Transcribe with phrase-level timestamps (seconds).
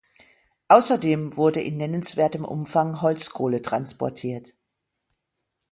[0.67, 4.55] Außerdem wurde in nennenswertem Umfang Holzkohle transportiert.